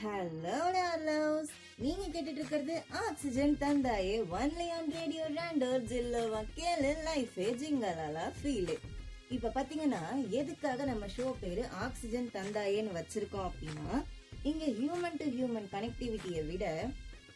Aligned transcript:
Hello 0.00 0.58
டார்லவ்ஸ் 0.74 1.52
நீங்க 1.82 2.04
கேட்டுட்டு 2.04 2.40
இருக்கிறது 2.40 2.74
ஆக்சிஜன் 3.04 3.54
தந்தாயே 3.62 4.16
ஒன்லி 4.38 4.66
ஆன் 4.76 4.90
ரேடியோ 4.96 5.24
ரேண்டர் 5.38 5.86
ஜில்லோவா 5.90 6.40
கேளு 6.56 6.90
லைஃபே 7.06 7.46
ஜிங்கலாலா 7.60 8.26
ஃபீலு 8.36 8.76
இப்ப 9.36 9.52
பாத்தீங்கன்னா 9.56 10.02
எதுக்காக 10.40 10.84
நம்ம 10.90 11.06
ஷோ 11.16 11.26
பேரு 11.40 11.62
ஆக்சிஜன் 11.84 12.28
தந்தாயேன்னு 12.36 12.96
வச்சிருக்கோம் 12.98 13.46
அப்படின்னா 13.48 13.88
இங்க 14.50 14.64
ஹியூமன் 14.78 15.18
டு 15.22 15.28
ஹியூமன் 15.36 15.68
கனெக்டிவிட்டியை 15.74 16.42
விட 16.50 16.66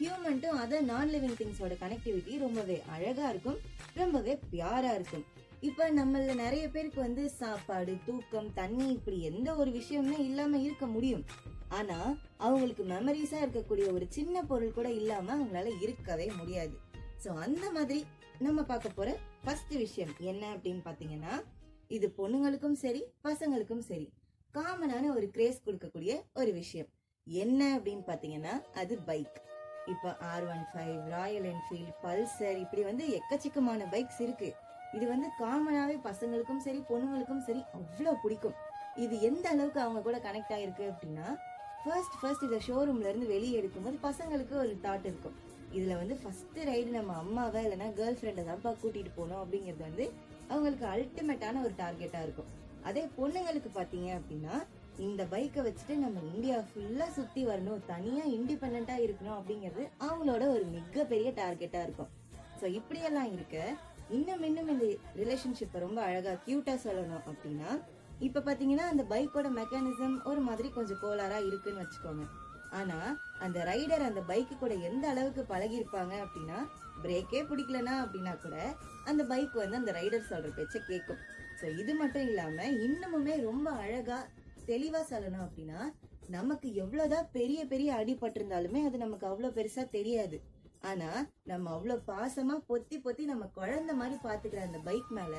human 0.00 0.42
to 0.44 0.50
other 0.62 0.88
non 0.92 1.12
living 1.14 1.38
திங்ஸோட 1.40 1.76
connectivity 1.84 2.34
ரொம்பவே 2.46 2.78
அழகா 2.96 3.28
இருக்கும் 3.28 3.60
ரொம்பவே 4.00 4.34
பியாரா 4.50 4.90
இருக்கும். 4.98 5.24
இப்ப 5.68 5.86
நம்மள 5.90 6.34
நிறைய 6.42 6.64
பேருக்கு 6.68 7.00
வந்து 7.00 7.22
சாப்பாடு 7.40 7.94
தூக்கம் 8.06 8.50
தண்ணி 8.54 8.88
இப்படி 8.92 9.20
எந்த 9.30 9.48
ஒரு 9.54 9.70
விஷயம்னா 9.78 10.18
இல்லாம 10.26 10.58
இருக்க 10.58 10.86
முடியும். 10.86 11.24
ஆனா 11.78 11.96
அவங்களுக்கு 12.36 12.84
மெமரிஸா 12.84 13.38
இருக்கக்கூடிய 13.44 13.86
ஒரு 13.92 14.06
சின்ன 14.16 14.42
பொருள் 14.42 14.76
கூட 14.78 14.88
இல்லாம 15.00 15.32
அவங்களால 15.36 15.72
இருக்கவே 15.84 16.26
முடியாது. 16.40 16.74
சோ 17.24 17.30
அந்த 17.44 17.64
மாதிரி 17.76 18.00
நம்ம 18.46 18.62
பார்க்க 18.62 18.88
போற 18.88 19.10
ஃபர்ஸ்ட் 19.44 19.74
விஷயம் 19.84 20.12
என்ன 20.30 20.44
அப்படின்னு 20.54 20.82
பாத்தீங்கன்னா 20.88 21.34
இது 21.96 22.06
பொண்ணுங்களுக்கும் 22.18 22.78
சரி 22.84 23.02
பசங்களுக்கும் 23.26 23.84
சரி 23.90 24.06
காமனான 24.54 25.10
ஒரு 25.16 25.26
கிரேஸ் 25.34 25.64
கொடுக்கக்கூடிய 25.66 26.12
ஒரு 26.34 26.52
விஷயம். 26.52 26.88
என்ன 27.26 27.60
அப்படின்னு 27.76 28.04
பாத்தீங்கன்னா 28.10 28.54
அது 28.74 28.94
பைக் 29.08 29.38
இப்ப 29.92 30.14
R 30.30 30.46
one 30.52 30.64
five 30.70 30.96
Royal 31.10 31.46
Enfield 31.52 31.92
Pulsar 32.04 32.58
இப்படி 32.64 32.82
வந்து 32.82 33.04
எக்கச்சக்கமான 33.18 33.86
பைக்ஸ் 33.94 34.20
இருக்கு. 34.26 34.48
இது 34.96 35.06
வந்து 35.06 35.28
காமனாவே 35.40 35.96
பசங்களுக்கும் 36.08 36.64
சரி 36.66 36.80
பொண்ணுங்களுக்கும் 36.90 37.44
சரி 37.48 37.62
அவ்வளோ 37.78 38.12
பிடிக்கும். 38.22 38.56
இது 38.96 39.14
எந்த 39.20 39.46
அளவுக்கு 39.48 39.80
அவங்க 39.80 40.00
கூட 40.00 40.18
கனெக்ட் 40.18 40.54
ஆயிருக்கு 40.56 40.84
அப்படின்னா 40.92 41.26
ஃபர்ஸ்ட் 41.82 42.16
ஃபர்ஸ்ட் 42.20 42.44
இதை 42.46 42.58
ஷோரூம்ல 42.68 43.10
இருந்து 43.10 43.28
வெளியே 43.34 43.56
எடுக்கும்போது 43.60 43.98
பசங்களுக்கு 44.06 44.54
ஒரு 44.62 44.72
தாட் 44.86 45.06
இருக்கும். 45.10 45.36
இதுல 45.76 45.94
வந்து 46.00 46.14
ஃபர்ஸ்ட் 46.22 46.58
ரைடு 46.68 46.90
நம்ம 46.96 47.14
அம்மாவை 47.22 47.60
இல்லைன்னா 47.66 47.88
கேர்ள் 47.98 48.18
ஃப்ரெண்டை 48.20 48.42
தான்ப்பா 48.48 48.70
கூட்டிட்டு 48.82 49.12
போனோம் 49.18 49.42
அப்படிங்கிறது 49.42 49.82
வந்து 49.88 50.04
அவங்களுக்கு 50.52 50.86
அல்டிமேட்டான 50.94 51.62
ஒரு 51.66 51.74
டார்கெட்டா 51.82 52.20
இருக்கும். 52.26 52.50
அதே 52.88 53.02
பொண்ணுங்களுக்கு 53.18 53.70
பாத்தீங்க 53.78 54.08
அப்படின்னா 54.18 54.54
இந்த 55.06 55.22
பைக்கை 55.32 55.62
வச்சுட்டு 55.66 55.96
நம்ம 56.04 56.22
இந்தியா 56.32 56.56
ஃபுல்லா 56.70 57.06
சுத்தி 57.18 57.42
வரணும் 57.50 57.82
தனியா 57.92 58.24
இண்டிபெண்டா 58.36 58.96
இருக்கணும் 59.04 59.36
அப்படிங்கிறது 59.38 59.84
அவங்களோட 60.06 60.44
ஒரு 60.54 60.64
மிகப்பெரிய 60.76 61.30
டார்கெட்டா 61.42 61.82
இருக்கும். 61.86 62.10
ஸோ 62.60 62.66
இப்படியெல்லாம் 62.78 63.30
இருக்க 63.36 63.56
இன்னும் 64.16 64.44
இன்னும் 64.48 64.70
இந்த 64.74 64.86
ரிலேஷன்ஷிப்பை 65.20 65.80
ரொம்ப 65.86 66.00
அழகா 66.08 66.32
கியூட்டா 66.46 66.74
சொல்லணும் 66.86 67.24
அப்படின்னா 67.30 67.70
இப்ப 68.20 68.40
பாத்தீங்கன்னா 68.40 68.86
அந்த 68.92 69.02
பைக்கோட 69.02 69.48
மெக்கானிசம் 69.60 70.16
ஒரு 70.24 70.40
மாதிரி 70.40 70.68
கொஞ்சம் 70.68 71.00
கோளாறா 71.02 71.38
இருக்குன்னு 71.48 71.82
வச்சுக்கோங்க. 71.82 72.24
ஆனா 72.70 72.96
அந்த 73.38 73.58
ரைடர் 73.64 74.08
அந்த 74.08 74.20
பைக்கு 74.20 74.54
கூட 74.58 74.74
எந்த 74.88 75.08
அளவுக்கு 75.08 75.42
பழகி 75.44 75.76
இருப்பாங்க 75.80 76.14
அப்படின்னா 76.24 76.58
பிரேக்கே 77.02 77.40
பிடிக்கலனா 77.50 77.94
அப்படின்னா 78.04 78.32
கூட 78.42 78.56
அந்த 79.04 79.24
பைக் 79.24 79.54
வந்து 79.54 79.76
அந்த 79.76 79.92
ரைடர் 79.92 80.28
சொல்ற 80.30 80.48
பேச்ச 80.56 80.78
கேட்கும் 80.88 81.20
ஸோ 81.60 81.78
இது 81.78 81.94
மட்டும் 81.94 82.22
இல்லாம 82.22 82.66
இன்னமுமே 82.86 83.34
ரொம்ப 83.42 83.70
அழகா 83.70 84.18
தெளிவா 84.66 85.00
சொல்லணும் 85.10 85.44
அப்படின்னா 85.46 85.80
நமக்கு 86.28 86.74
எவ்வளவுதான் 86.74 87.28
பெரிய 87.32 87.60
பெரிய 87.66 87.90
அடிபட்டிருந்தாலுமே 87.94 88.80
அது 88.84 88.98
நமக்கு 88.98 89.26
அவ்வளவு 89.26 89.56
பெருசா 89.58 89.84
தெரியாது. 89.90 90.38
ஆனா 90.80 91.10
நம்ம 91.44 91.70
அவ்வளவு 91.70 92.02
பாசமா 92.06 92.56
பொத்தி 92.68 92.96
பொத்தி 93.04 93.24
நம்ம 93.24 93.44
குழந்தை 93.54 93.94
மாதிரி 93.94 94.16
பாத்துக்கிற 94.24 94.60
அந்த 94.62 94.78
பைக் 94.78 95.08
மேல 95.08 95.36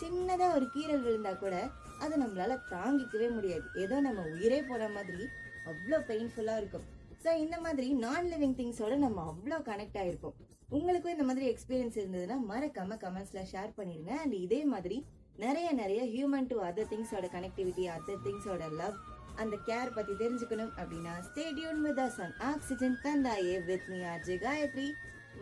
சின்னதா 0.00 0.46
ஒரு 0.56 0.66
கீறல் 0.74 1.04
விழுந்தா 1.06 1.32
கூட 1.38 1.54
அதை 2.02 2.14
நம்மளால 2.22 2.52
தாங்கிக்கவே 2.74 3.28
முடியாது. 3.36 3.66
ஏதோ 3.82 3.96
நம்ம 4.06 4.20
உயிரே 4.34 4.60
போற 4.70 4.82
மாதிரி 4.96 5.22
அவ்வளோ 5.70 5.98
பெயின்ஃபுல்லா 6.10 6.54
இருக்கும். 6.60 6.86
ஸோ 7.24 7.30
இந்த 7.44 7.56
மாதிரி 7.64 7.88
நான் 8.04 8.28
லிவிங் 8.32 8.56
திங்ஸோட 8.60 8.94
நம்ம 9.06 9.24
அவ்வளோ 9.32 9.58
கனெக்ட் 9.70 9.98
ஆயிருப்போம். 10.02 10.36
உங்களுக்கும் 10.76 11.14
இந்த 11.14 11.24
மாதிரி 11.28 11.46
எக்ஸ்பீரியன்ஸ் 11.52 11.98
இருந்ததுன்னா 12.00 12.36
மறக்காம 12.50 12.96
கமெண்ட்ஸ்ல 13.04 13.40
ஷேர் 13.52 13.76
பண்ணிருங்க 13.78 14.12
அண்ட் 14.22 14.36
இதே 14.44 14.60
மாதிரி 14.74 14.98
நிறைய 15.44 15.68
நிறைய 15.80 16.00
ஹியூமன் 16.14 16.48
டு 16.52 16.56
அதர் 16.68 16.90
திங்ஸோட 16.92 17.26
கனெக்டிவிட்டி 17.36 17.84
அதர் 17.96 18.22
திங்ஸோட 18.26 18.64
லவ் 18.80 18.96
அந்த 19.42 19.56
கேர் 19.68 19.94
பத்தி 19.96 20.12
தெரிஞ்சுக்கணும் 20.22 20.72
அப்படின்னா 20.80 21.14
stay tuned 21.28 21.80
with 21.86 22.00
us 22.06 22.18
on 22.24 22.34
oxygen 22.50 22.98
தந்தாயே 23.04 23.56
with 23.68 23.88
me 23.92 23.98
RJ 24.12 24.36
Gayathri 24.44 24.88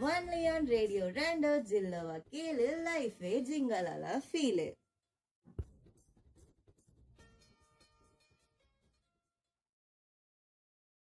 only 0.00 0.42
on 0.46 0.66
radio 0.66 1.04
ரேண்டோ 1.16 1.50
ஜில்லவா 1.70 2.16
கேளு 2.30 2.66
லைஃபே 2.84 3.32
ஜிங்கலாலா 3.48 4.14
ஃபீலு 4.26 4.68